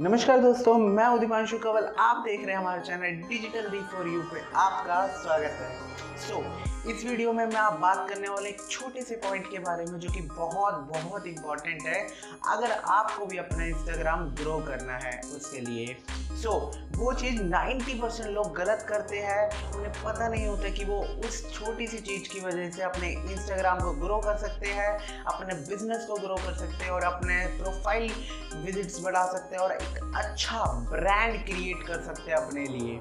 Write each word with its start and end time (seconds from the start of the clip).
नमस्कार 0.00 0.38
दोस्तों 0.38 0.78
मैं 0.78 1.06
उदिपांशु 1.06 1.58
कंवल। 1.58 1.84
आप 1.98 2.16
देख 2.16 2.44
रहे 2.44 2.54
हैं 2.54 2.58
हमारे 2.58 2.82
channel 2.82 3.28
digital 3.28 3.70
D 3.70 3.80
for 3.80 4.08
you 4.08 4.22
पे। 4.22 4.40
आपका 4.54 5.06
स्वागत 5.06 5.54
है। 5.60 5.78
सो 6.16 6.34
so, 6.34 6.90
इस 6.90 7.04
वीडियो 7.04 7.32
में 7.32 7.46
मैं 7.46 7.56
आप 7.56 7.72
बात 7.72 8.06
करने 8.10 8.28
वाले 8.28 8.48
एक 8.48 8.60
छोटे 8.70 9.02
से 9.02 9.14
पॉइंट 9.14 9.50
के 9.50 9.58
बारे 9.58 9.84
में 9.84 9.98
जो 10.00 10.08
कि 10.08 10.20
बहुत 10.20 10.74
बहुत 10.74 11.26
इंपॉर्टेंट 11.26 11.82
है। 11.82 12.08
अगर 12.48 12.70
आपको 12.72 13.26
भी 13.26 13.36
अपना 13.36 13.64
इंस्टाग्राम 13.64 14.24
ग्रो 14.24 14.58
करना 14.58 14.92
है 14.92 15.20
उसके 15.36 15.60
लिए। 15.60 15.96
सो 16.10 16.72
so, 16.72 16.85
वो 16.96 17.12
चीज़ 17.12 17.40
90 17.42 17.94
परसेंट 18.00 18.30
लोग 18.30 18.54
गलत 18.56 18.84
करते 18.88 19.18
हैं। 19.18 19.72
उन्हें 19.72 19.92
पता 19.92 20.28
नहीं 20.28 20.46
होता 20.46 20.68
कि 20.68 20.84
वो 20.84 20.98
उस 21.26 21.42
छोटी 21.54 21.86
सी 21.86 21.98
चीज़ 21.98 22.28
की 22.28 22.40
वजह 22.40 22.70
से 22.70 22.82
अपने 22.82 23.10
इंस्टाग्राम 23.10 23.80
को 23.80 23.92
ग्रो 23.92 24.18
कर 24.18 24.36
सकते 24.38 24.68
हैं, 24.68 24.98
अपने 25.24 25.54
बिज़नेस 25.68 26.04
को 26.04 26.16
ग्रो 26.16 26.36
कर 26.36 26.54
सकते 26.54 26.84
हैं 26.84 26.90
और 26.90 27.04
अपने 27.04 27.44
प्रोफ़ाइल 27.58 28.12
विजिट्स 28.56 29.00
बढ़ा 29.00 29.26
सकते 29.32 29.56
हैं 29.56 29.62
और 29.62 29.72
एक 29.72 30.14
अच्छा 30.16 30.62
ब्रांड 30.90 31.44
क्रिएट 31.44 31.86
कर 31.86 32.02
सकते 32.02 32.30
हैं 32.30 32.38
अपने 32.38 32.66
लिए। 32.66 32.98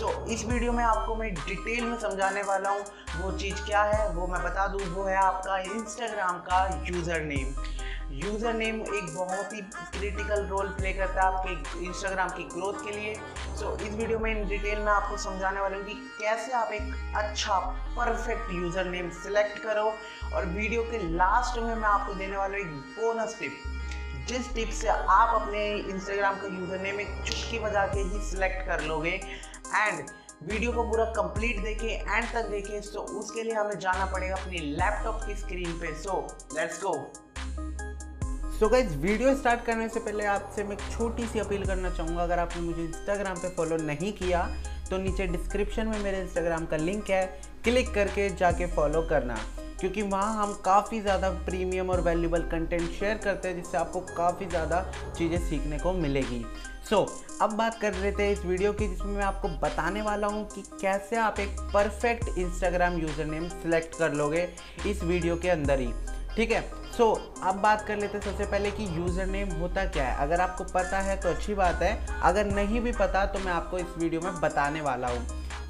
तो 0.00 0.26
इस 0.26 0.44
वीडियो 0.44 0.72
में 0.72 0.84
आपको 0.84 1.14
मैं 1.14 1.32
डिटेल 1.34 1.84
में 1.84 1.98
समझाने 1.98 2.42
वाला 2.42 2.70
हूँ, 2.70 2.84
वो 3.20 3.32
चीज़ 3.38 3.64
क्या 3.66 3.82
है, 3.82 4.08
वो 4.14 4.26
मैं 4.26 4.42
बता 4.42 4.66
दूँ, 4.66 4.80
वो 4.80 5.04
है 5.04 5.16
आपका 5.16 5.58
इंस्टाग्राम 5.58 6.38
का 6.48 6.84
यूज़र 6.88 7.20
नेम 7.22 7.54
यूज़र 8.10 8.54
नेम 8.54 8.80
एक 8.80 9.14
बहुत 9.14 9.52
ही 9.52 9.60
क्रिटिकल 9.94 10.44
रोल 10.46 10.68
प्ले 10.76 10.92
करता 10.92 11.22
है 11.22 11.32
आपके 11.32 11.84
इंस्टाग्राम 11.84 12.28
की 12.28 12.44
ग्रोथ 12.54 12.84
के 12.84 12.92
लिए। 12.92 13.14
सो 13.14 13.64
so, 13.64 13.82
इस 13.82 13.94
वीडियो 13.94 14.18
में 14.18 14.30
इन 14.30 14.48
डिटेल 14.48 14.78
में 14.78 14.92
आपको 14.92 15.16
समझाने 15.16 15.60
वाला 15.60 15.76
हूँ 15.76 15.84
कि 15.84 15.94
कैसे 16.20 16.52
आप 16.52 16.72
एक 16.72 17.14
अच्छा 17.16 17.58
परफेक्ट 17.96 18.52
यूज़र 18.52 18.84
नेम 18.86 19.10
सिलेक्ट 19.18 19.58
करो। 19.58 19.92
और 20.34 20.46
वीडियो 20.46 20.82
के 20.82 20.98
लास्ट 21.08 21.58
में 21.58 21.74
मैं 21.74 21.88
आपको 21.88 22.14
देने 22.14 22.36
वाला 22.36 22.58
एक 22.58 22.72
बोनस 22.96 23.36
टिप 23.40 24.26
जिस 24.28 24.54
टिप 24.54 24.70
से 24.70 24.88
आप 24.88 25.40
अपने 25.42 25.68
इंस्टाग्राम 25.74 26.40
का 26.40 26.46
यूज़र 26.48 26.80
नेम 26.80 27.00
एक 27.00 27.14
चुटकी 27.26 27.58
बजा 27.58 27.86
के 27.86 28.00
ही 28.00 28.24
सिलेक्ट 28.30 28.66
कर 28.66 28.84
लोगे। 28.84 29.10
एंड 29.10 30.08
वीडियो 30.42 30.72
को 30.72 30.82
पूरा 30.90 31.04
कंप्लीट 31.12 31.62
देखें 31.62 31.88
एंड 31.88 32.32
तक 32.32 32.48
देखें। 32.50 32.80
सो 32.80 32.92
तो 32.92 33.18
उसके 33.20 33.42
लिए 33.42 33.54
हमें 33.54 33.78
जाना 33.78 34.06
पड़ेगा 34.12 34.34
अपनी 34.36 34.58
लैपटॉप 34.58 35.22
की 35.26 35.36
स्क्रीन 35.36 35.78
पे। 35.80 35.94
So 36.02 36.20
let's 36.54 36.82
go 36.82 36.94
so 38.58 38.64
so 38.64 38.70
guys 38.72 38.96
video 38.98 39.34
start 39.36 39.60
करने 39.64 39.88
से 39.88 40.00
पहले 40.00 40.24
आपसे 40.26 40.62
मैं 40.64 40.72
एक 40.72 40.80
छोटी 40.92 41.24
सी 41.24 41.38
अपील 41.38 41.64
करना 41.66 41.90
चाहूँगा। 41.90 42.22
अगर 42.22 42.38
आपने 42.38 42.62
मुझे 42.62 42.82
इंस्टाग्राम 42.82 43.36
पे 43.36 43.48
फॉलो 43.56 43.76
नहीं 43.78 44.12
किया 44.12 44.40
तो 44.90 44.98
नीचे 44.98 45.26
डिस्क्रिप्शन 45.26 45.86
में 45.88 46.02
मेरे 46.02 46.20
इंस्टाग्राम 46.20 46.64
का 46.66 46.76
लिंक 46.76 47.10
है। 47.10 47.24
क्लिक 47.64 47.94
करके 47.94 48.28
जाके 48.30 48.66
फॉलो 48.72 49.02
करना 49.10 49.36
क्योंकि 49.80 50.02
वहाँ 50.04 50.34
हम 50.36 50.54
काफ़ी 50.64 51.00
ज़्यादा 51.00 51.30
प्रीमियम 51.46 51.90
और 51.90 52.00
वैल्यूबल 52.00 52.48
कंटेंट 52.50 52.90
शेयर 52.90 53.18
करते 53.24 53.48
हैं 53.48 53.56
जिससे 53.56 53.78
आपको 53.78 54.00
काफ़ी 54.16 54.46
ज़्यादा 54.46 54.84
चीज़ें 55.18 55.38
सीखने 55.40 55.78
को 55.78 55.92
मिलेगी। 55.92 56.44
सो 56.90 56.96
so, 56.96 57.42
अब 57.42 57.56
बात 57.56 57.78
कर 57.80 57.92
रहे 57.92 58.12
थे 58.12 58.30
इस 58.32 58.44
वीडियो 58.44 58.72
की 58.72 58.88
जिसमें 58.88 59.14
मैं 59.14 59.24
आपको 59.24 59.48
बताने 59.62 60.02
वाला 60.02 60.26
हूँ 60.26 60.46
कि 60.54 60.62
कैसे 60.80 61.16
आप 61.18 61.40
एक 61.40 61.56
perfect 61.74 62.38
Instagram 62.38 63.00
user 63.00 63.24
name 63.26 63.48
select 63.50 63.98
कर 63.98 64.14
लोगे 64.14 64.48
इस 64.86 65.02
वीडियो 65.04 65.36
के 65.36 65.48
अंदर 65.50 65.80
ही। 65.80 65.92
ठीक 66.38 66.50
है? 66.50 66.60
सो 66.96 67.04
so, 67.04 67.44
अब 67.44 67.54
बात 67.54 67.80
कर 67.86 67.96
लेते 67.96 68.18
हैं 68.18 68.24
सबसे 68.24 68.44
पहले 68.50 68.70
कि 68.70 68.84
यूज़र 68.96 69.26
नेम 69.26 69.48
होता 69.52 69.84
क्या 69.86 70.04
है। 70.04 70.16
अगर 70.22 70.40
आपको 70.40 70.64
पता 70.64 70.98
है 71.00 71.16
तो 71.20 71.28
अच्छी 71.28 71.54
बात 71.54 71.82
है 71.82 72.20
अगर 72.22 72.46
नहीं 72.46 72.80
भी 72.80 72.92
पता 72.92 73.24
तो 73.26 73.38
मैं 73.38 73.52
आपको 73.52 73.78
इस 73.78 73.98
वीडियो 73.98 74.20
में 74.20 74.40
बताने 74.40 74.80
वाला 74.80 75.08
हूँ। 75.08 75.26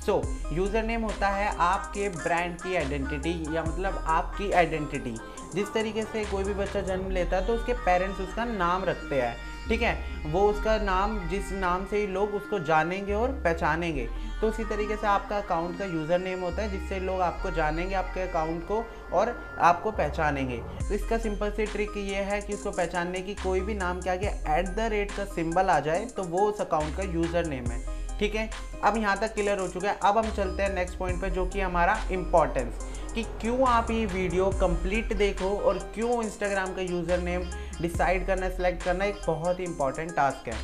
सो 0.07 0.21
यूज़र 0.53 0.83
नेम 0.83 1.03
होता 1.03 1.29
है 1.29 1.49
आपके 1.59 2.09
ब्रांड 2.09 2.61
की 2.61 2.77
आइडेंटिटी 2.77 3.33
या 3.57 3.63
मतलब 3.65 4.03
आपकी 4.09 4.51
आइडेंटिटी 4.53 5.15
जिस 5.55 5.73
तरीके 5.75 6.03
से 6.03 6.25
कोई 6.25 6.45
भी 6.45 6.55
बच्चा 6.55 6.81
जन्म 6.83 7.11
लेता 7.11 7.37
है 7.37 7.47
तो 7.47 7.55
उसके 7.55 7.73
पेरेंट्स 7.85 8.21
उसका 8.21 8.45
नाम 8.45 8.85
रखते 8.85 9.21
हैं। 9.23 9.37
ठीक 9.69 9.83
है? 9.83 9.97
वो 10.27 10.41
उसका 10.51 10.77
नाम, 10.79 11.19
जिस 11.29 11.51
नाम 11.53 11.85
से 11.87 11.99
ही 11.99 12.07
लोग 12.07 12.35
उसको 12.35 12.59
जानेंगे 12.59 13.15
और 13.15 13.33
पहचानेंगे। 13.45 14.09
तो 14.41 14.49
उसी 14.49 14.65
तरीके 14.65 14.97
से 14.97 15.07
आपका 15.07 15.39
अकाउंट 15.39 15.79
का 15.79 15.85
यूज़र 15.85 16.19
नेम 16.19 16.41
होता 16.41 16.63
है, 16.63 16.71
जिससे 16.71 17.01
लोग 17.01 17.21
आपको 17.21 17.51
जानेंगे, 17.51 17.95
आपके 17.95 18.21
अकाउंट 18.21 18.67
को 18.67 18.85
और 19.13 19.35
आपको 19.61 19.91
पहचानेंगे। 19.93 20.57
तो 20.79 20.95
इसका 20.95 21.19
सिंपल 21.19 21.51
सी 21.51 21.67
ट्रिक 21.67 21.97
ये 21.99 22.23
है 22.25 22.41
कि 22.41 22.55
उसको 22.55 22.71
पहचानने 22.71 23.21
की 23.21 23.35
कोई 23.35 23.61
भी 23.61 23.75
नाम 23.75 24.01
के 24.01 24.11
आगे 24.11 24.27
ऐट 24.27 24.69
द 24.69 24.89
रेट 24.91 25.13
का 25.13 25.25
सिंबल 25.27 25.71
आ 25.71 25.79
जाए 25.81 26.05
तो 26.07 26.23
वो 26.25 26.49
उस 26.51 26.61
अकाउंट 26.61 26.97
का 26.97 27.03
यूज़र 27.05 27.47
नेम 27.47 27.67
है। 27.67 27.97
ठीक 28.19 28.35
है? 28.35 28.49
अब 28.85 28.97
यहाँ 28.97 29.17
तक 29.17 29.35
क्लियर 29.35 29.59
हो 29.59 29.67
चुका 29.69 29.89
है। 29.89 29.99
अब 30.03 30.19
हम 30.19 30.31
चलते 30.33 30.63
हैं 30.63 30.75
नेक्स्ट 30.75 30.99
पॉइंट 30.99 31.21
पर 31.23 31.29
जो 31.31 31.47
कि 31.47 31.61
हमारा 31.61 31.99
इंपॉर्टेंस 32.13 32.87
कि 33.15 33.23
क्यों 33.41 33.67
आप 33.69 33.91
ये 33.91 34.05
वीडियो 34.07 34.49
कंप्लीट 34.61 35.13
देखो 35.17 35.57
और 35.59 35.79
क्यों 35.95 36.23
इंस्टाग्राम 36.23 36.75
का 36.75 36.83
यूज़र 36.83 37.19
नेम 37.21 37.45
डिसाइड 37.81 38.27
करना 38.27 38.49
सेलेक्ट 38.51 38.83
करना 38.83 39.05
एक 39.05 39.21
बहुत 39.27 39.61
ही 39.61 39.65
इंपॉर्टेंट 39.65 40.15
टास्क 40.17 40.49
है। 40.49 40.61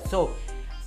सो 0.00 0.16
so, 0.16 0.28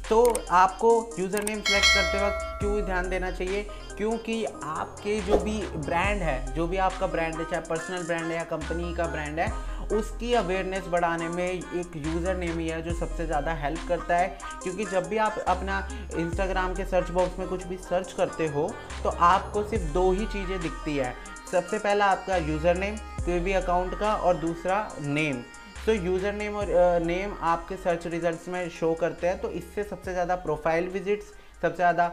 तो 0.09 0.45
आपको 0.51 0.89
यूज़र 1.19 1.43
नेम 1.43 1.59
सेलेक्ट 1.61 1.87
करते 1.87 2.25
वक्त 2.25 2.45
क्यों 2.59 2.81
ध्यान 2.85 3.09
देना 3.09 3.31
चाहिए? 3.31 3.63
क्योंकि 3.97 4.43
आपके 4.45 5.19
जो 5.21 5.37
भी 5.39 5.57
ब्रांड 5.77 6.21
है 6.21 6.53
जो 6.55 6.67
भी 6.67 6.77
आपका 6.79 7.07
ब्रांड 7.07 7.35
है 7.35 7.45
चाहे 7.45 7.61
पर्सनल 7.61 8.03
ब्रांड 8.03 8.25
है 8.25 8.35
या 8.35 8.43
कंपनी 8.51 8.93
का 8.95 9.05
ब्रांड 9.07 9.39
है 9.39 9.51
उसकी 9.97 10.33
अवेयरनेस 10.33 10.87
बढ़ाने 10.87 11.27
में 11.29 11.45
एक 11.45 11.95
यूज़र 11.97 12.35
नेम 12.37 12.59
ही 12.59 12.67
है 12.67 12.81
जो 12.81 12.93
सबसे 12.95 13.25
ज़्यादा 13.25 13.53
हेल्प 13.55 13.87
करता 13.87 14.17
है। 14.17 14.27
क्योंकि 14.63 14.85
जब 14.85 15.07
भी 15.07 15.17
आप 15.17 15.37
अपना 15.47 15.87
इंस्टाग्राम 16.17 16.73
के 16.75 16.85
सर्च 16.85 17.09
बॉक्स 17.11 17.39
में 17.39 17.47
कुछ 17.47 17.65
भी 17.67 17.77
सर्च 17.79 18.13
करते 18.13 18.47
हो 18.47 18.67
तो 19.03 19.09
आपको 19.09 19.63
सिर्फ़ 19.63 19.93
दो 19.93 20.11
ही 20.11 20.25
चीज़ें 20.27 20.59
दिखती 20.61 20.95
है। 20.97 21.13
सबसे 21.51 21.79
पहला 21.79 22.05
आपका 22.07 22.37
यूज़र 22.37 22.77
नेम 22.77 22.95
कोई 23.19 23.39
भी 23.39 23.53
अकाउंट 23.53 23.99
का 23.99 24.13
और 24.15 24.37
दूसरा 24.37 24.77
नेम 24.99 25.41
तो 25.85 25.93
यूज़र 25.93 26.33
नेम 26.33 26.55
और 26.55 26.67
नेम 27.03 27.33
आपके 27.45 27.75
सर्च 27.77 28.07
रिजल्ट्स 28.07 28.47
में 28.47 28.69
शो 28.69 28.93
करते 28.93 29.27
हैं 29.27 29.39
तो 29.41 29.49
इससे 29.51 29.83
सबसे 29.83 30.11
ज़्यादा 30.11 30.35
प्रोफ़ाइल 30.39 30.87
विजिट्स 30.89 31.33
सबसे 31.61 31.75
ज़्यादा 31.75 32.03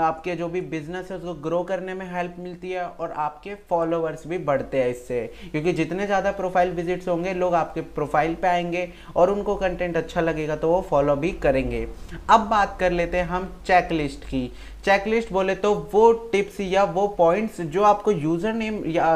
आपके 0.00 0.34
जो 0.36 0.48
भी 0.48 0.60
बिज़नेस 0.62 1.10
है, 1.10 1.16
उसको 1.16 1.34
ग्रो 1.42 1.62
करने 1.64 1.94
में 1.94 2.06
हेल्प 2.10 2.34
मिलती 2.38 2.70
है 2.70 2.84
और 2.84 3.12
आपके 3.18 3.54
फॉलोअर्स 3.70 4.26
भी 4.26 4.38
बढ़ते 4.40 4.82
हैं 4.82 4.90
इससे। 4.90 5.20
क्योंकि 5.52 5.72
जितने 5.72 6.06
ज़्यादा 6.06 6.32
प्रोफ़ाइल 6.32 6.70
विजिट्स 6.72 7.08
होंगे, 7.08 7.32
लोग 7.34 7.54
आपके 7.54 7.80
प्रोफ़ाइल 7.80 8.34
पे 8.34 8.48
आएँगे 8.48 8.88
और 9.16 9.30
उनको 9.30 9.56
कंटेंट 9.56 9.96
अच्छा 9.96 10.20
लगेगा 10.20 10.56
तो 10.56 10.70
वो 10.70 10.80
फॉलो 10.90 11.16
भी 11.16 11.30
करेंगे। 11.42 11.86
अब 12.30 12.46
बात 12.50 12.76
कर 12.80 12.92
लेते 12.92 13.16
हैं 13.16 13.26
हम 13.26 13.52
चेकलिस्ट 13.66 14.24
की। 14.24 14.46
चेकलिस्ट 14.84 15.32
बोले 15.32 15.54
तो 15.56 15.74
वो 15.92 16.12
टिप्स 16.32 16.60
या 16.60 16.84
वो 16.86 17.06
पॉइंट्स 17.18 17.60
जो 17.60 17.82
आपको 17.84 18.12
यूज़र 18.12 18.52
नेम 18.54 18.82
या 18.86 19.06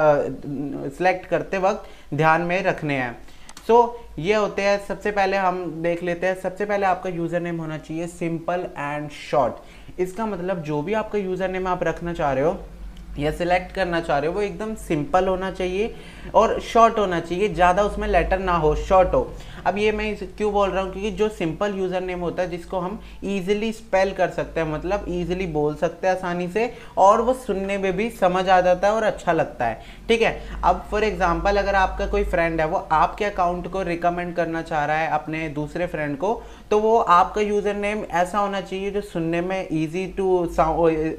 सिलेक्ट 0.88 1.26
करते 1.26 1.58
वक्त 1.60 2.14
ध्यान 2.14 2.42
में 2.42 2.62
रखने 2.62 2.94
हैं। 2.94 3.16
सो 3.68 3.74
so, 3.74 4.18
ये 4.18 4.34
होते 4.34 4.62
हैं 4.62 4.78
सबसे 4.86 5.10
पहले 5.10 5.36
हम 5.36 5.64
देख 5.82 6.02
लेते 6.02 6.26
हैं 6.26 6.34
सबसे 6.40 6.64
पहले 6.64 6.86
आपका 6.86 7.10
यूज़र 7.10 7.40
नेम 7.40 7.56
होना 7.56 7.76
चाहिए 7.78 8.06
सिंपल 8.06 8.66
एंड 8.78 9.08
शॉर्ट 9.10 10.00
इसका 10.00 10.26
मतलब 10.26 10.62
जो 10.62 10.80
भी 10.82 10.92
आपका 10.94 11.18
यूज़र 11.18 11.48
नेम 11.48 11.66
आप 11.68 11.82
रखना 11.82 12.12
चाह 12.12 12.32
रहे 12.32 12.44
हो 12.44 12.56
या 13.18 13.30
सिलेक्ट 13.32 13.74
करना 13.74 14.00
चाह 14.00 14.18
रहे 14.18 14.28
हो, 14.28 14.34
वो 14.34 14.42
एकदम 14.42 14.74
सिंपल 14.76 15.28
होना 15.28 15.50
चाहिए 15.50 15.94
और 16.34 16.58
शॉर्ट 16.62 16.98
होना 16.98 17.20
चाहिए। 17.20 17.48
ज़्यादा 17.48 17.82
उसमें 17.82 18.08
लेटर 18.08 18.38
ना 18.38 18.56
हो 18.56 18.74
शॉर्ट 18.78 19.14
हो। 19.14 19.30
अब 19.66 19.78
ये 19.78 19.92
मैं 19.92 20.14
क्यों 20.16 20.52
बोल 20.52 20.70
रहा 20.70 20.82
हूँ? 20.82 20.90
क्योंकि 20.92 21.10
जो 21.12 21.28
सिंपल 21.28 21.74
यूज़र 21.78 22.00
नेम 22.00 22.20
होता 22.20 22.42
है, 22.42 22.50
जिसको 22.50 22.78
हम 22.80 23.00
ईजिली 23.26 23.72
स्पेल 23.72 24.12
कर 24.12 24.30
सकते 24.30 24.60
हैं 24.60 24.66
मतलब 24.68 25.04
ईजिली 25.08 25.46
बोल 25.48 25.74
सकते 25.76 26.06
हैं 26.06 26.14
आसानी 26.14 26.48
से, 26.48 26.72
और 26.98 27.20
वो 27.20 27.34
सुनने 27.36 27.78
में 27.78 27.92
भी 27.96 28.08
समझ 28.12 28.48
आ 28.48 28.60
जाता 28.60 28.88
है 28.88 28.94
और 28.94 29.02
अच्छा 29.04 29.32
लगता 29.32 29.66
है। 29.66 29.80
ठीक 30.08 30.22
है? 30.22 30.40
अब 30.64 30.86
फॉर 30.90 31.04
एग्ज़ाम्पल 31.04 31.56
अगर 31.56 31.74
आपका 31.74 32.06
कोई 32.06 32.24
फ्रेंड 32.24 32.60
है, 32.60 32.66
वो 32.66 32.86
आपके 32.92 33.24
अकाउंट 33.24 33.70
को 33.72 33.82
रिकमेंड 33.84 34.34
करना 34.36 34.62
चाह 34.62 34.84
रहा 34.84 34.96
है 34.96 35.10
अपने 35.10 35.48
दूसरे 35.50 35.86
फ्रेंड 35.86 36.16
को 36.18 36.40
तो 36.70 36.78
वो 36.78 36.96
आपका 36.98 37.40
यूज़र 37.40 37.74
नेम 37.76 38.02
ऐसा 38.12 38.38
होना 38.38 38.60
चाहिए 38.60 38.90
जो 38.90 39.00
सुनने 39.02 39.40
में 39.40 39.68
ईजी 39.72 40.06
टू 40.16 40.26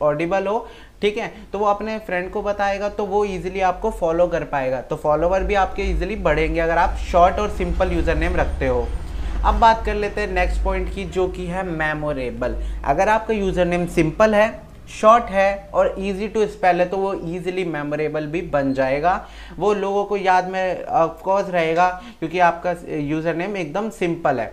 ऑडिबल 0.01 0.47
हो 0.47 0.67
ठीक 1.01 1.17
है? 1.17 1.31
तो 1.53 1.59
वो 1.59 1.65
अपने 1.65 1.97
फ्रेंड 1.99 2.29
को 2.31 2.41
बताएगा 2.41 2.89
तो 2.91 3.05
वो 3.05 3.23
इजीली 3.25 3.59
आपको 3.63 3.91
फॉलो 3.91 4.27
कर 4.27 4.43
पाएगा। 4.45 4.81
तो 4.81 4.95
फॉलोवर 4.97 5.43
भी 5.43 5.55
आपके 5.55 5.83
इजीली 5.83 6.15
बढ़ेंगे 6.17 6.59
अगर 6.59 6.77
आप 6.77 6.97
शॉर्ट 7.01 7.39
और 7.39 7.49
सिंपल 7.51 7.91
यूज़र 7.91 8.15
नेम 8.17 8.35
रखते 8.35 8.67
हो। 8.67 8.87
अब 9.41 9.59
बात 9.59 9.85
कर 9.85 9.95
लेते 9.95 10.21
हैं 10.21 10.27
नेक्स्ट 10.29 10.63
पॉइंट 10.63 10.93
की, 10.93 11.05
जो 11.05 11.27
कि 11.27 11.45
है 11.47 11.63
मेमोरेबल 11.65 12.55
अगर 12.85 13.09
आपका 13.09 13.33
यूज़र 13.33 13.65
नेम 13.65 13.85
सिंपल 13.89 14.35
है 14.35 14.67
शॉर्ट 14.91 15.23
है 15.25 15.69
और 15.73 15.95
इजी 15.99 16.27
टू 16.27 16.45
स्पेल 16.47 16.79
है 16.79 16.87
तो 16.89 16.97
वो 16.97 17.13
इजीली 17.13 17.63
मेमोरेबल 17.65 18.25
भी 18.27 18.41
बन 18.43 18.73
जाएगा। 18.73 19.13
वो 19.57 19.73
लोगों 19.75 20.03
को 20.05 20.17
याद 20.17 20.47
में 20.47 20.85
ऑफकोर्स 20.85 21.49
रहेगा, 21.49 21.87
क्योंकि 22.19 22.39
आपका 22.41 22.75
यूज़र 22.89 23.35
नेम 23.35 23.57
एकदम 23.57 23.89
सिंपल 23.91 24.39
है। 24.39 24.47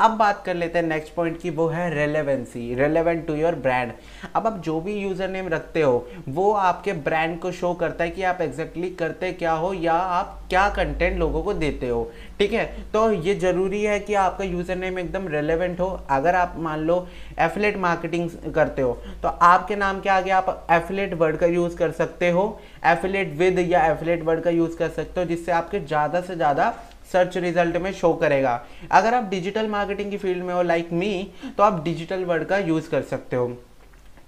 अब 0.00 0.10
बात 0.18 0.42
कर 0.44 0.54
लेते 0.54 0.78
हैं 0.78 0.86
नेक्स्ट 0.86 1.14
पॉइंट 1.14 1.40
की, 1.40 1.50
वो 1.50 1.66
है 1.68 1.88
relevancy 1.94 2.74
relevant 2.74 3.26
to 3.26 3.34
your 3.34 3.54
brand 3.56 3.92
अब 4.34 4.46
आप 4.46 4.60
जो 4.64 4.80
भी 4.80 4.94
यूज़र 4.94 5.28
नेम 5.28 5.48
रखते 5.48 5.80
हो, 5.82 6.06
वो 6.28 6.52
आपके 6.52 6.92
ब्रांड 7.00 7.38
को 7.40 7.52
शो 7.52 7.72
करता 7.74 8.04
है 8.04 8.10
कि 8.10 8.22
आप 8.24 8.40
एग्जैक्टली 8.40 8.80
exactly 8.80 8.98
करते 8.98 9.32
क्या 9.32 9.52
हो 9.54 9.72
या 9.74 9.92
आप 9.92 10.36
क्या 10.50 10.68
कंटेंट 10.70 11.18
लोगों 11.18 11.42
को 11.42 11.52
देते 11.54 11.88
हो। 11.88 12.10
ठीक 12.38 12.52
है? 12.52 12.64
तो 12.92 13.10
ये 13.12 13.34
ज़रूरी 13.36 13.82
है 13.82 13.98
कि 14.00 14.14
आपका 14.16 14.44
यूज़र 14.44 14.76
नेम 14.76 14.98
एकदम 14.98 15.28
रेलेवेंट 15.28 15.80
हो। 15.80 15.88
अगर 16.10 16.34
आप 16.34 16.54
मान 16.58 16.80
लो 16.80 17.06
एफिलेट 17.40 17.76
मार्केटिंग 17.78 18.30
करते 18.54 18.82
हो 18.82 18.92
तो 19.22 19.28
आपके 19.28 19.76
नाम 19.76 20.00
के 20.00 20.08
आगे 20.10 20.30
आप 20.32 20.66
एफिलेट 20.70 21.14
वर्ड 21.14 21.36
का 21.36 21.46
यूज़ 21.48 21.76
कर 21.76 21.90
सकते 21.92 22.30
हो। 22.30 22.60
एफिलेट 22.86 23.34
विद 23.38 23.58
या 23.60 23.84
एफिलेट 23.86 24.22
वर्ड 24.24 24.40
का 24.42 24.50
यूज़ 24.50 24.76
कर 24.76 24.88
सकते 24.90 25.20
हो, 25.20 25.26
जिससे 25.26 25.52
आपके 25.52 25.80
ज़्यादा 25.80 26.20
से 26.20 26.36
ज़्यादा 26.36 26.74
सर्च 27.12 27.36
रिज़ल्ट 27.38 27.76
में 27.76 27.92
शो 27.92 28.12
करेगा। 28.14 28.60
अगर 28.92 29.14
आप 29.14 29.24
डिजिटल 29.30 29.68
मार्केटिंग 29.68 30.10
की 30.10 30.16
फ़ील्ड 30.18 30.44
में 30.44 30.54
हो 30.54 30.62
लाइक 30.64 30.92
मी 30.92 31.30
तो 31.58 31.62
आप 31.62 31.82
डिजिटल 31.84 32.24
वर्ड 32.24 32.44
का 32.44 32.58
यूज़ 32.58 32.90
कर 32.90 33.02
सकते 33.04 33.36
हो। 33.36 33.52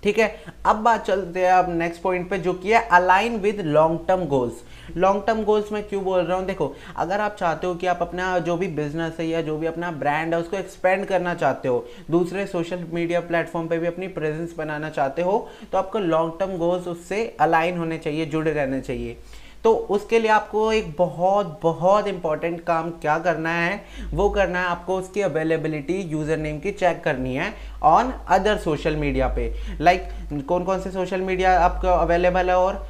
ठीक 0.03 0.19
है? 0.19 0.29
अब 0.67 0.77
बात 0.77 1.05
चलते 1.07 1.41
हैं 1.41 1.53
अब 1.53 1.69
नेक्स्ट 1.71 2.03
पॉइंट 2.03 2.29
पे, 2.31 2.39
जो 2.39 2.53
कि 2.53 2.73
है 2.73 2.81
align 2.89 3.37
with 3.41 3.61
long 3.61 3.99
term 4.09 4.25
goals 4.27 4.63
long 4.97 5.23
term 5.27 5.43
goals 5.45 5.71
में 5.73 5.83
क्यों 5.89 6.03
बोल 6.05 6.21
रहा 6.21 6.37
हूँ? 6.37 6.45
देखो, 6.47 6.75
अगर 6.97 7.21
आप 7.21 7.37
चाहते 7.37 7.67
हो 7.67 7.75
कि 7.75 7.87
आप 7.87 7.99
अपना 8.03 8.39
जो 8.39 8.57
भी 8.57 8.67
बिज़नेस 8.69 9.17
है 9.21 9.27
या 9.27 9.43
जो 9.43 9.57
भी 9.59 9.67
अपना 9.67 9.91
ब्रांड 9.93 10.35
है, 10.35 10.41
उसको 10.41 10.57
एक्सपेंड 10.57 11.05
करना 11.07 11.35
चाहते 11.35 11.69
हो, 11.69 11.87
दूसरे 12.11 12.47
सोशल 12.47 12.85
मीडिया 12.93 13.21
प्लेटफॉर्म 13.23 13.69
पे 13.69 13.79
भी 13.79 13.87
अपनी 13.87 14.09
प्रेजेंस 14.09 14.55
बनाना 14.59 14.91
चाहते 14.91 15.23
हो 15.23 15.49
तो 15.73 15.79
आपको 15.79 15.99
लॉन्ग 15.99 16.33
टर्म 16.41 16.57
गोल्स 16.59 16.89
उससे 16.89 17.25
अलाइन 17.41 17.79
होने 17.79 17.99
चाहिए, 17.99 18.27
जुड़े 18.27 18.53
रहने 18.53 18.81
चाहिए। 18.81 19.17
तो 19.65 19.73
उसके 19.91 20.19
लिए 20.19 20.31
आपको 20.31 20.73
एक 20.73 20.95
बहुत 20.99 21.59
बहुत 21.63 22.07
इंपॉर्टेंट 22.07 22.61
काम 22.61 22.91
क्या 22.91 23.19
करना 23.19 23.51
है? 23.51 23.81
वो 24.15 24.29
करना 24.31 24.61
है 24.61 24.67
आपको 24.67 24.97
उसकी 24.97 25.21
अवेलेबिलिटी 25.21 26.01
यूज़र 26.03 26.37
नेम 26.37 26.59
की 26.59 26.73
चेक 26.73 27.03
करनी 27.05 27.35
है 27.35 27.53
ऑन 27.83 28.13
अदर 28.29 28.57
सोशल 28.59 28.97
मीडिया 28.97 29.29
पे। 29.29 29.53
लाइक 29.81 30.03
like, 30.03 30.43
कौन 30.47 30.65
कौन 30.65 30.81
से 30.81 30.91
सोशल 30.91 31.21
मीडिया 31.21 31.59
आपको 31.61 31.89
अवेलेबल 31.89 32.51
है 32.51 32.57
और 32.57 32.87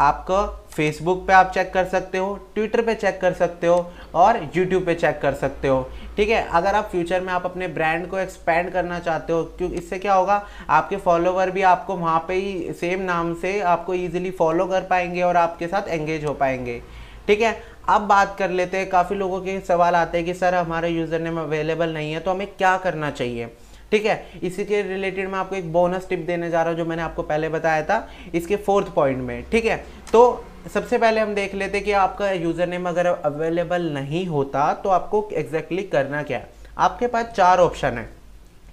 आपका 0.00 0.44
फेसबुक 0.70 1.26
पे 1.26 1.32
आप 1.32 1.50
चेक 1.50 1.72
कर 1.74 1.84
सकते 1.84 2.18
हो 2.18 2.34
ट्विटर 2.54 2.80
पे 2.82 2.94
चेक 2.94 3.20
कर 3.20 3.32
सकते 3.32 3.66
हो 3.66 3.76
और 4.14 4.38
यूट्यूब 4.56 4.84
पे 4.86 4.94
चेक 4.94 5.18
कर 5.20 5.34
सकते 5.34 5.68
हो। 5.68 5.82
ठीक 6.16 6.28
है, 6.28 6.42
अगर 6.48 6.74
आप 6.74 6.88
फ्यूचर 6.90 7.20
में 7.20 7.32
आप 7.32 7.44
अपने 7.44 7.68
ब्रांड 7.68 8.06
को 8.08 8.18
एक्सपेंड 8.18 8.70
करना 8.72 8.98
चाहते 8.98 9.32
हो 9.32 9.42
क्योंकि 9.58 9.76
इससे 9.76 9.98
क्या 9.98 10.14
होगा, 10.14 10.44
आपके 10.70 10.96
फॉलोवर 10.98 11.50
भी 11.50 11.62
आपको 11.64 11.96
वहाँ 11.96 12.24
पे 12.28 12.34
ही 12.34 12.72
सेम 12.72 13.00
नाम 13.02 13.34
से 13.34 13.60
आपको 13.62 13.94
ईजिली 13.94 14.30
फॉलो 14.32 14.66
कर 14.66 14.86
पाएँगे 14.90 15.22
और 15.22 15.36
आपके 15.36 15.66
साथ 15.66 15.88
एंगेज 15.88 16.24
हो 16.24 16.34
पाएँगे। 16.34 16.80
ठीक 17.26 17.40
है, 17.40 17.56
अब 17.88 18.00
बात 18.02 18.36
कर 18.38 18.50
लेते 18.50 18.76
हैं, 18.76 18.88
काफ़ी 18.90 19.16
लोगों 19.16 19.40
के 19.40 19.60
सवाल 19.60 19.94
आते 19.94 20.18
हैं 20.18 20.26
कि, 20.26 20.34
सर, 20.34 20.54
हमारा 20.54 20.88
यूज़र 20.88 21.20
नेम 21.20 21.40
अवेलेबल 21.40 21.94
नहीं 21.94 22.12
है 22.12 22.20
तो 22.20 22.30
हमें 22.30 22.46
क्या 22.48 22.76
करना 22.78 23.10
चाहिए? 23.10 23.48
ठीक 23.92 24.06
है? 24.06 24.26
इसी 24.42 24.64
के 24.64 24.82
रिलेटेड 24.82 25.28
मैं 25.28 25.38
आपको 25.38 25.56
एक 25.56 25.72
बोनस 25.72 26.08
टिप 26.08 26.24
देने 26.26 26.50
जा 26.50 26.62
रहा 26.62 26.70
हूँ 26.70 26.78
जो 26.78 26.84
मैंने 26.84 27.02
आपको 27.02 27.22
पहले 27.22 27.48
बताया 27.48 27.82
था, 27.82 28.08
इसके 28.34 28.56
फोर्थ 28.56 28.92
पॉइंट 28.94 29.18
में, 29.18 29.44
ठीक 29.50 29.64
है? 29.64 29.76
तो 30.12 30.44
सबसे 30.74 30.98
पहले 30.98 31.20
हम 31.20 31.34
देख 31.34 31.54
लेते 31.54 31.80
कि 31.80 31.92
आपका 31.94 32.30
यूज़र 32.32 32.66
नेम 32.66 32.88
अगर 32.88 33.06
अवेलेबल 33.06 33.82
नहीं 33.92 34.26
होता 34.26 34.72
तो 34.74 34.88
आपको 34.90 35.28
एग्जैक्टली 35.32 35.76
exactly 35.76 35.92
करना 35.92 36.22
क्या 36.22 36.38
है? 36.38 36.48
आपके 36.78 37.06
पास 37.06 37.26
चार 37.26 37.58
ऑप्शन 37.58 37.98
है। 37.98 38.08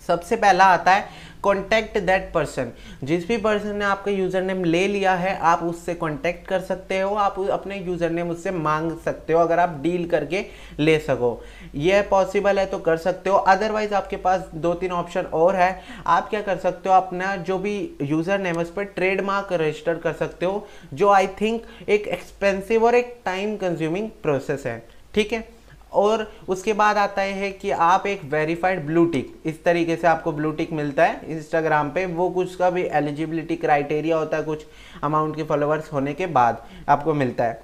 सबसे 0.07 0.35
पहला 0.35 0.65
आता 0.65 0.91
है 0.91 1.31
कॉन्टैक्ट 1.44 1.97
दैट 2.00 2.31
पर्सन 2.33 2.71
जिस 3.03 3.27
भी 3.27 3.38
पर्सन 3.38 3.75
ने 3.75 3.85
आपका 3.85 4.11
यूज़र 4.11 4.41
नेम 4.41 4.63
ले 4.63 4.88
लिया 4.88 5.13
है, 5.13 5.38
आप 5.38 5.63
उससे 5.63 5.94
कॉन्टैक्ट 5.95 6.47
कर 6.47 6.59
सकते 6.61 7.00
हो, 7.00 7.15
आप 7.15 7.39
अपने 7.41 7.77
यूज़र 7.77 8.09
नेम 8.09 8.29
उससे 8.29 8.51
मांग 8.51 8.91
सकते 9.05 9.33
हो, 9.33 9.39
अगर 9.39 9.59
आप 9.59 9.79
डील 9.83 10.05
करके 10.09 10.44
ले 10.79 10.97
सको। 11.00 11.41
यह 11.75 12.07
पॉसिबल 12.11 12.59
है 12.59 12.65
तो 12.65 12.79
कर 12.79 12.97
सकते 12.97 13.29
हो। 13.29 13.38
अदरवाइज़ 13.38 13.94
आपके 13.94 14.17
पास 14.17 14.50
दो 14.55 14.73
तीन 14.73 14.91
ऑप्शन 14.91 15.25
और 15.33 15.55
है। 15.55 15.81
आप 16.07 16.29
क्या 16.29 16.41
कर 16.41 16.57
सकते 16.57 16.89
हो? 16.89 16.95
अपना 16.95 17.35
जो 17.38 17.57
भी 17.57 17.75
यूज़र 18.01 18.39
नेम 18.39 18.57
उस 18.57 18.71
पर 18.71 18.83
ट्रेडमार्क 18.85 19.53
रजिस्टर 19.53 19.97
कर 19.97 20.13
सकते 20.13 20.45
हो, 20.45 20.67
जो 20.94 21.09
आई 21.09 21.27
थिंक 21.41 21.89
एक 21.89 22.07
एक्सपेंसिव 22.09 22.85
और 22.85 22.95
एक 22.95 23.15
टाइम 23.25 23.55
कंज्यूमिंग 23.57 24.09
प्रोसेस 24.23 24.65
है। 24.65 24.81
ठीक 25.15 25.33
है? 25.33 25.47
और 25.95 26.25
उसके 26.48 26.74
बाद 26.74 26.98
आता 26.98 27.22
है 27.22 27.51
कि 27.51 27.72
आप 27.72 28.07
एक 28.07 28.22
वेरीफाइड 28.30 28.86
ब्लू 28.86 29.06
टिक 29.07 29.36
इस 29.45 29.63
तरीके 29.63 29.95
से 29.95 30.07
आपको 30.07 30.31
ब्लू 30.31 30.51
टिक 30.51 30.72
मिलता 30.74 31.06
है 31.06 31.31
इंस्टाग्राम 31.31 31.90
पे। 31.90 32.06
वो 32.06 32.30
कुछ 32.30 32.56
का 32.56 32.69
भी 32.69 32.84
एलिजिबिलिटी 32.94 33.56
क्राइटेरिया 33.57 34.18
होता 34.18 34.38
है, 34.38 34.44
कुछ 34.44 34.66
अमाउंट 35.04 35.36
के 35.36 35.44
फॉलोअर्स 35.44 35.94
होने 35.94 36.13
के 36.13 36.25
बाद 36.30 36.66
आपको 36.90 37.13
मिलता 37.13 37.44
है। 37.44 37.62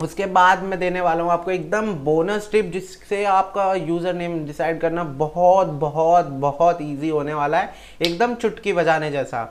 उसके 0.00 0.26
बाद 0.26 0.62
मैं 0.62 0.78
देने 0.78 1.00
वाला 1.00 1.22
हूँ 1.22 1.30
आपको 1.32 1.50
एकदम 1.50 1.92
बोनस 2.04 2.48
टिप 2.52 2.70
जिससे 2.72 3.24
आपका 3.24 3.72
यूज़र 3.74 4.14
नेम 4.14 4.38
डिसाइड 4.46 4.80
करना 4.80 5.04
बहुत 5.18 5.66
बहुत 5.80 6.26
बहुत 6.40 6.78
ईजी 6.82 7.08
होने 7.08 7.34
वाला 7.34 7.58
है। 7.58 7.72
एकदम 8.02 8.34
चुटकी 8.34 8.72
बजाने 8.72 9.10
जैसा। 9.10 9.44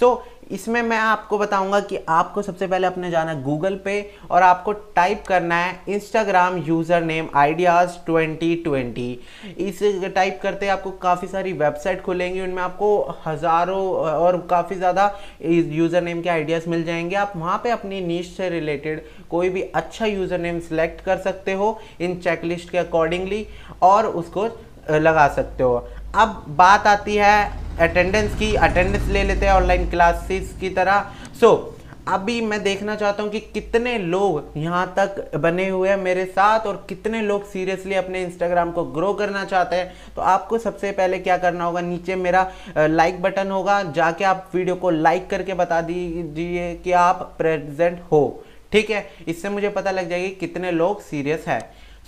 सो 0.00 0.06
so, 0.06 0.52
इसमें 0.52 0.80
मैं 0.82 0.96
आपको 0.98 1.36
बताऊँगा 1.38 1.78
कि 1.80 1.98
आपको 2.08 2.42
सबसे 2.42 2.66
पहले 2.66 2.86
अपने 2.86 3.10
जाना 3.10 3.30
है 3.30 3.42
गूगल 3.42 3.76
पे 3.84 3.94
और 4.30 4.42
आपको 4.42 4.72
टाइप 4.96 5.22
करना 5.28 5.56
है 5.56 5.78
इंस्टाग्राम 5.88 6.56
यूज़र 6.58 7.02
नेम 7.02 7.28
आइडियाज़ 7.34 7.96
2020 8.10 9.56
इस 9.58 9.80
टाइप 10.14 10.38
करते 10.42 10.68
आपको 10.68 10.90
काफ़ी 11.02 11.28
सारी 11.28 11.52
वेबसाइट 11.54 12.02
खुलेंगी 12.02 12.40
उनमें 12.40 12.62
आपको 12.62 12.90
हज़ारों 13.26 13.80
और 13.96 14.38
काफ़ी 14.50 14.76
ज़्यादा 14.76 15.06
यूज़र 15.42 16.02
नेम 16.02 16.22
के 16.22 16.28
आइडियाज़ 16.28 16.68
मिल 16.70 16.84
जाएँगे। 16.84 17.16
आप 17.16 17.32
वहाँ 17.36 17.58
पे 17.64 17.70
अपनी 17.70 18.00
नीच 18.02 18.26
से 18.26 18.48
रिलेटेड 18.50 19.04
कोई 19.30 19.50
भी 19.50 19.62
अच्छा 19.62 20.06
यूज़र 20.06 20.38
नेम 20.38 20.60
सेलेक्ट 20.60 21.04
कर 21.04 21.18
सकते 21.20 21.52
हो 21.52 21.78
इन 22.00 22.20
चेकलिस्ट 22.20 22.70
के 22.70 22.78
अकॉर्डिंगली 22.78 23.46
और 23.82 24.06
उसको 24.06 24.48
लगा 24.90 25.28
सकते 25.34 25.62
हो। 25.62 25.76
अब 26.14 26.44
बात 26.48 26.86
आती 26.86 27.16
है 27.16 27.63
अटेंडेंस 27.80 28.34
की 28.38 28.54
अटेंडेंस 28.56 29.08
ले 29.08 29.22
लेते 29.24 29.46
हैं 29.46 29.52
ऑनलाइन 29.52 29.88
क्लासेस 29.90 30.56
की 30.60 30.70
तरह। 30.70 31.12
सो 31.40 31.46
so, 31.46 31.82
अभी 32.08 32.40
मैं 32.40 32.62
देखना 32.62 32.94
चाहता 32.96 33.22
हूँ 33.22 33.30
कि 33.30 33.40
कितने 33.40 33.96
लोग 33.98 34.58
यहाँ 34.58 34.86
तक 34.98 35.36
बने 35.36 35.68
हुए 35.68 35.88
हैं 35.88 35.96
मेरे 35.96 36.24
साथ 36.26 36.66
और 36.66 36.84
कितने 36.88 37.22
लोग 37.22 37.46
सीरियसली 37.50 37.94
अपने 37.94 38.22
इंस्टाग्राम 38.22 38.72
को 38.72 38.84
ग्रो 38.94 39.12
करना 39.14 39.44
चाहते 39.44 39.76
हैं। 39.76 39.92
तो 40.16 40.22
आपको 40.22 40.58
सबसे 40.58 40.90
पहले 40.92 41.18
क्या 41.18 41.36
करना 41.38 41.64
होगा 41.64 41.80
नीचे 41.80 42.16
मेरा 42.16 42.46
लाइक 42.78 43.22
बटन 43.22 43.50
होगा 43.50 43.82
जाके 43.92 44.24
आप 44.24 44.50
वीडियो 44.54 44.76
को 44.76 44.90
लाइक 44.90 45.28
करके 45.30 45.54
बता 45.54 45.80
दीजिए 45.80 46.74
कि 46.84 46.92
आप 46.92 47.34
प्रेजेंट 47.38 48.00
हो। 48.12 48.44
ठीक 48.72 48.90
है? 48.90 49.06
इससे 49.28 49.48
मुझे 49.48 49.68
पता 49.70 49.90
लग 49.90 50.08
जाएगी 50.10 50.28
कितने 50.36 50.70
लोग 50.72 51.02
सीरियस 51.02 51.44
है। 51.48 51.60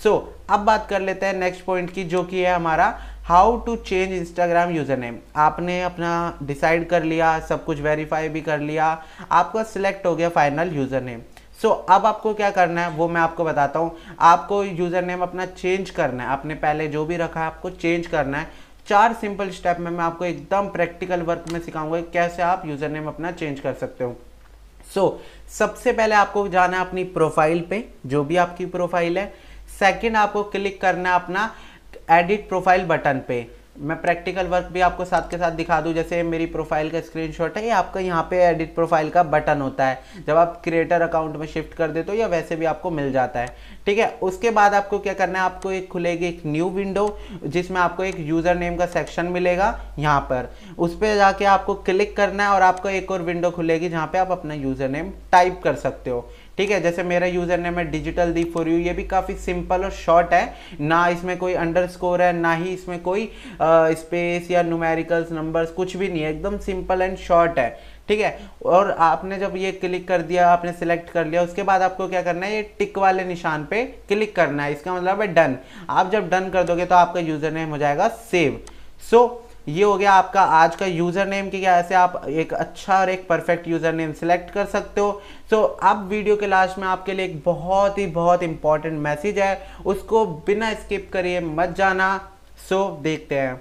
सो 0.02 0.10
so, 0.10 0.52
अब 0.52 0.60
बात 0.60 0.86
कर 0.90 1.00
लेते 1.00 1.26
हैं 1.26 1.34
नेक्स्ट 1.34 1.64
पॉइंट 1.64 1.90
की 1.90 2.04
जो 2.04 2.22
कि 2.24 2.40
है 2.40 2.54
हमारा 2.54 2.88
how 3.26 3.56
to 3.60 3.74
change 3.76 4.12
Instagram 4.12 4.70
user 4.70 4.96
name 4.96 5.16
आपने 5.36 5.80
अपना 5.82 6.10
डिसाइड 6.42 6.86
कर 6.88 7.02
लिया 7.02 7.38
सब 7.46 7.64
कुछ 7.64 7.80
वेरीफाई 7.80 8.28
भी 8.28 8.40
कर 8.40 8.60
लिया 8.60 8.86
आपका 9.32 9.62
सिलेक्ट 9.62 10.06
हो 10.06 10.14
गया 10.16 10.28
फाइनल 10.28 10.70
यूज़र 10.72 11.02
नेम 11.02 11.20
सो 11.62 11.68
अब 11.68 12.06
आपको 12.06 12.34
क्या 12.34 12.50
करना 12.50 12.80
है 12.80 12.90
वो 12.90 13.08
मैं 13.08 13.20
आपको 13.20 13.44
बताता 13.44 13.78
हूँ. 13.78 13.90
आपको 14.20 14.62
यूज़र 14.64 15.04
नेम 15.04 15.22
अपना 15.22 15.46
चेंज 15.46 15.90
करना 15.90 16.22
है. 16.22 16.28
आपने 16.30 16.54
पहले 16.54 16.86
जो 16.88 17.04
भी 17.04 17.16
रखा 17.16 17.40
है 17.40 17.46
आपको 17.46 17.70
चेंज 17.70 18.06
करना 18.06 18.38
है. 18.38 18.48
चार 18.88 19.12
सिंपल 19.14 19.50
स्टेप 19.50 19.80
में 19.80 19.90
मैं 19.90 20.04
आपको 20.04 20.24
एकदम 20.24 20.68
प्रैक्टिकल 20.68 21.22
वर्क 21.22 21.44
में 21.52 21.60
सिखाऊँगा 21.60 22.00
कैसे 22.12 22.42
आप 22.42 22.62
यूज़र 22.66 22.90
नेम 22.90 23.08
अपना 23.08 23.32
चेंज 23.32 23.60
कर 23.60 23.74
सकते 23.74 24.04
हो. 24.04 24.16
सो 24.94 25.08
so, 25.08 25.52
सबसे 25.52 25.92
पहले 25.92 26.14
आपको 26.14 26.46
जाना 26.48 26.78
है 26.78 26.86
अपनी 26.86 27.04
प्रोफ़ाइल 27.18 27.66
पे 27.70 27.84
जो 28.06 28.24
भी 28.24 28.36
आपकी 28.36 28.66
प्रोफ़ाइल 28.68 29.18
है. 29.18 29.32
सेकंड 29.78 30.16
आपको 30.16 30.42
क्लिक 30.44 30.80
करना 30.80 31.08
है 31.08 31.14
अपना 31.14 31.52
एडिट 32.10 32.48
प्रोफ़ाइल 32.48 32.84
बटन 32.86 33.20
पे। 33.28 33.40
मैं 33.78 34.00
प्रैक्टिकल 34.00 34.46
वर्क 34.46 34.68
भी 34.72 34.80
आपको 34.80 35.04
साथ 35.04 35.30
के 35.30 35.38
साथ 35.38 35.52
दिखा 35.52 35.80
दूँ, 35.80 35.92
जैसे 35.94 36.22
मेरी 36.22 36.46
प्रोफ़ाइल 36.46 36.90
का 36.90 37.00
स्क्रीनशॉट 37.00 37.56
है, 37.56 37.64
ये 37.64 37.70
आपका 37.72 38.00
यहाँ 38.00 38.22
पे 38.30 38.36
एडिट 38.42 38.74
प्रोफ़ाइल 38.74 39.10
का 39.10 39.22
बटन 39.24 39.60
होता 39.60 39.86
है। 39.86 40.24
जब 40.26 40.36
आप 40.36 40.60
क्रिएटर 40.64 41.02
अकाउंट 41.02 41.36
में 41.36 41.46
शिफ्ट 41.46 41.74
कर 41.74 41.90
देते 41.90 42.12
हो, 42.12 42.18
या 42.18 42.26
वैसे 42.26 42.56
भी 42.56 42.64
आपको 42.64 42.90
मिल 42.90 43.12
जाता 43.12 43.40
है। 43.40 43.54
ठीक 43.86 43.98
है, 43.98 44.08
उसके 44.22 44.50
बाद 44.50 44.74
आपको 44.74 44.98
क्या 44.98 45.14
करना 45.14 45.38
है, 45.38 45.44
आपको 45.44 45.72
एक 45.72 45.88
खुलेगी 45.88 46.26
एक 46.26 46.42
न्यू 46.46 46.68
विंडो 46.70 47.18
जिसमें 47.44 47.80
आपको 47.80 48.04
एक 48.04 48.18
यूज़र 48.20 48.56
नेम 48.56 48.76
का 48.76 48.86
सेक्शन 48.86 49.26
मिलेगा 49.28 49.68
यहाँ 49.98 50.20
पर। 50.22 50.50
उस 50.78 50.96
पर 50.96 51.14
जाके 51.16 51.44
आपको 51.46 51.74
क्लिक 51.76 52.16
करना 52.16 52.44
है 52.44 52.50
और 52.50 52.62
आपको 52.62 52.88
एक 52.88 53.10
और 53.10 53.22
विंडो 53.22 53.50
खुलेगी 53.50 53.88
जहाँ 53.88 54.06
पे 54.06 54.18
आप 54.18 54.30
अपना 54.30 54.54
यूज़र 54.54 54.88
नेम 54.88 55.12
टाइप 55.32 55.60
कर 55.64 55.74
सकते 55.76 56.10
हो। 56.10 56.28
ठीक 56.58 56.70
है, 56.70 56.80
जैसे 56.80 57.02
मेरा 57.02 57.26
यूज़र 57.26 57.58
नेम 57.58 57.78
है 57.78 57.84
डिजिटल 57.90 58.32
दी 58.32 58.42
फॉर 58.44 58.68
यू 58.68 58.76
ये 58.78 58.92
भी 58.92 59.02
काफ़ी 59.04 59.34
सिंपल 59.36 59.82
और 59.84 59.90
शॉर्ट 59.92 60.32
है। 60.32 60.54
ना 60.80 61.06
इसमें 61.08 61.36
कोई 61.38 61.54
अंडर 61.54 61.86
स्कोर 61.86 62.22
है, 62.22 62.32
ना 62.32 62.52
ही 62.54 62.68
इसमें 62.68 63.00
कोई 63.02 63.30
स्पेस 63.96 64.50
या 64.50 64.62
न्यूमेरिकल्स 64.62 65.32
नंबर्स 65.32 65.70
कुछ 65.72 65.96
भी 65.96 66.08
नहीं 66.08 66.22
है 66.22 66.30
एकदम 66.30 66.58
सिंपल 66.58 67.02
एंड 67.02 67.16
शॉर्ट 67.18 67.58
है 67.58 67.68
ठीक 68.08 68.20
है? 68.20 68.38
और 68.64 68.90
आपने 68.90 69.38
जब 69.38 69.56
ये 69.56 69.70
क्लिक 69.74 70.06
कर 70.08 70.22
दिया 70.22 70.48
आपने 70.48 70.72
सिलेक्ट 70.72 71.10
कर 71.10 71.26
लिया 71.26 71.42
उसके 71.42 71.62
बाद 71.62 71.82
आपको 71.82 72.08
क्या 72.08 72.22
करना 72.22 72.46
है? 72.46 72.54
ये 72.54 72.62
टिक 72.78 72.98
वाले 72.98 73.24
निशान 73.24 73.64
पे 73.70 73.84
क्लिक 74.08 74.34
करना 74.36 74.62
है 74.62 74.72
इसका 74.72 74.94
मतलब 74.94 75.20
है 75.20 75.26
डन 75.34 75.56
आप 75.90 76.10
जब 76.12 76.28
डन 76.30 76.48
कर 76.50 76.62
दोगे 76.64 76.86
तो 76.86 76.94
आपका 76.94 77.20
यूज़र 77.20 77.52
नेम 77.52 77.68
हो 77.68 77.78
जाएगा 77.78 78.08
सेव 78.08 78.60
सो 79.10 79.16
so, 79.18 79.46
ये 79.68 79.82
हो 79.82 79.96
गया 79.98 80.12
आपका 80.12 80.42
आज 80.56 80.74
का 80.76 80.86
यूज़र 80.86 81.26
नेम 81.26 81.48
की 81.50 81.60
क्या 81.60 81.76
ऐसे 81.78 81.94
आप 81.94 82.22
एक 82.28 82.52
अच्छा 82.54 82.98
और 83.00 83.10
एक 83.10 83.26
परफेक्ट 83.28 83.66
यूज़र 83.68 83.92
नेम 83.92 84.12
सेलेक्ट 84.12 84.50
कर 84.50 84.64
सकते 84.66 85.00
हो. 85.00 85.10
सो 85.50 85.56
so, 85.56 85.88
अब 85.90 86.06
वीडियो 86.08 86.36
के 86.36 86.46
लास्ट 86.46 86.78
में 86.78 86.86
आपके 86.88 87.12
लिए 87.12 87.26
एक 87.26 87.42
बहुत 87.44 87.98
ही 87.98 88.06
बहुत 88.12 88.42
इंपॉर्टेंट 88.42 88.98
मैसेज 89.00 89.38
है 89.38 89.58
उसको 89.86 90.24
बिना 90.46 90.72
स्किप 90.74 91.10
करिए 91.12 91.40
मत 91.40 91.74
जाना. 91.76 92.08
सो 92.68 92.76
so, 92.76 93.02
देखते 93.02 93.34
हैं। 93.34 93.54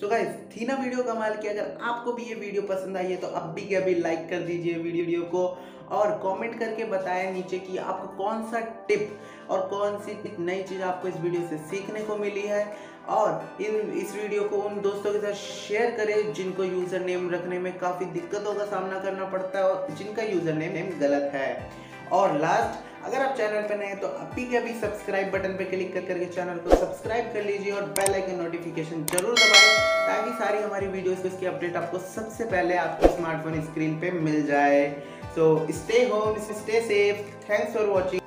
सो 0.00 0.08
गाइस 0.08 0.28
थी 0.50 0.66
ना 0.66 0.74
वीडियो 0.76 1.02
कमाल 1.02 1.34
की। 1.34 1.48
अगर 1.48 1.76
आपको 1.82 2.12
भी 2.12 2.22
ये 2.22 2.34
वीडियो 2.34 2.62
पसंद 2.62 2.96
आई 2.96 3.10
है 3.10 3.16
तो 3.16 3.26
अब 3.28 3.42
भी 3.54 3.62
क्या 3.68 3.80
भी 3.80 3.94
लाइक 3.96 4.28
कर 4.30 4.40
दीजिए 4.40 4.74
वीडियो 4.78 5.22
को 5.26 5.44
और 5.90 6.10
कमेंट 6.24 6.58
करके 6.58 6.84
बताएँ 6.90 7.30
नीचे 7.32 7.58
कि 7.58 7.76
आपको 7.78 8.08
कौन 8.16 8.42
सा 8.50 8.60
टिप 8.88 9.50
और 9.50 9.66
कौन 9.68 9.96
सी 9.98 10.36
नई 10.40 10.62
चीज़ 10.62 10.82
आपको 10.82 11.08
इस 11.08 11.16
वीडियो 11.20 11.48
से 11.48 11.58
सीखने 11.70 12.02
को 12.02 12.16
मिली 12.16 12.42
है। 12.46 12.64
और 13.10 13.56
इन 13.60 13.92
इस 14.00 14.14
वीडियो 14.16 14.42
को 14.48 14.56
उन 14.62 14.80
दोस्तों 14.80 15.12
के 15.12 15.18
साथ 15.18 15.32
शेयर 15.36 15.90
करें 15.96 16.32
जिनको 16.32 16.64
यूज़र 16.64 17.00
नेम 17.00 17.30
रखने 17.30 17.58
में 17.58 17.72
काफ़ी 17.78 18.06
दिक्कतों 18.12 18.54
का 18.54 18.64
सामना 18.66 18.98
करना 19.00 19.24
पड़ता 19.30 19.58
है 19.58 19.64
और 19.64 19.86
जिनका 19.94 20.22
यूज़र 20.24 20.54
नेम 20.54 20.98
गलत 21.00 21.30
है। 21.34 21.48
और 22.12 22.38
लास्ट 22.38 23.04
अगर 23.04 23.22
आप 23.22 23.36
चैनल 23.36 23.62
पर 23.68 23.78
नए 23.78 23.86
हैं 23.86 23.98
तो 24.00 24.06
अभी 24.06 24.44
के 24.46 24.56
अभी 24.56 24.72
सब्सक्राइब 24.80 25.30
बटन 25.32 25.52
पर 25.56 25.70
क्लिक 25.70 25.92
कर 25.94 26.00
करके 26.06 26.26
चैनल 26.26 26.58
को 26.66 26.76
सब्सक्राइब 26.76 27.32
कर 27.34 27.44
लीजिए 27.44 27.72
और 27.72 27.84
बेल 27.98 28.14
आइकन 28.14 28.42
नोटिफिकेशन 28.42 29.04
ज़रूर 29.12 29.34
दबाएँ, 29.34 29.72
ताकि 30.06 30.30
सारी 30.42 30.62
हमारी 30.62 30.86
वीडियोस 30.88 31.26
इसकी 31.26 31.46
अपडेट 31.46 31.76
आपको 31.76 31.98
सबसे 32.14 32.44
पहले 32.46 32.76
आपके 32.78 33.14
स्मार्टफ़ोन 33.16 33.60
स्क्रीन 33.62 33.98
पे 34.00 34.10
मिल 34.20 34.46
जाए। 34.46 34.88
So 35.34 35.52
stay 35.74 36.06
home 36.08 36.38
stay 36.52 36.80
safe 36.88 37.30
thanks 37.50 37.74
for 37.76 37.86
watching 37.88 38.21